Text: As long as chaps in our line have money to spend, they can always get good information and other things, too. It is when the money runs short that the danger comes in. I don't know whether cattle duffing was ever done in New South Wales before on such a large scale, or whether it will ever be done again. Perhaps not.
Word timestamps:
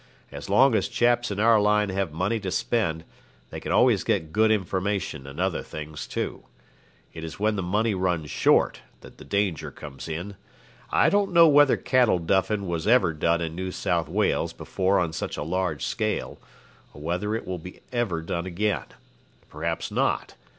As 0.31 0.49
long 0.49 0.73
as 0.73 0.87
chaps 0.87 1.29
in 1.29 1.39
our 1.39 1.61
line 1.61 1.89
have 1.89 2.11
money 2.11 2.39
to 2.39 2.49
spend, 2.49 3.03
they 3.51 3.59
can 3.59 3.71
always 3.71 4.03
get 4.03 4.33
good 4.33 4.49
information 4.49 5.27
and 5.27 5.39
other 5.39 5.61
things, 5.61 6.07
too. 6.07 6.41
It 7.13 7.23
is 7.23 7.39
when 7.39 7.55
the 7.55 7.61
money 7.61 7.93
runs 7.93 8.31
short 8.31 8.79
that 9.01 9.19
the 9.19 9.23
danger 9.23 9.69
comes 9.69 10.09
in. 10.09 10.37
I 10.91 11.11
don't 11.11 11.31
know 11.33 11.47
whether 11.47 11.77
cattle 11.77 12.17
duffing 12.17 12.67
was 12.67 12.87
ever 12.87 13.13
done 13.13 13.41
in 13.41 13.53
New 13.53 13.69
South 13.69 14.09
Wales 14.09 14.53
before 14.53 14.97
on 14.97 15.13
such 15.13 15.37
a 15.37 15.43
large 15.43 15.85
scale, 15.85 16.39
or 16.95 17.01
whether 17.03 17.35
it 17.35 17.45
will 17.45 17.61
ever 17.91 18.21
be 18.21 18.25
done 18.25 18.47
again. 18.47 18.85
Perhaps 19.51 19.91
not. 19.91 20.33